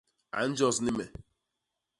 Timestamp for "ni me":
0.83-1.05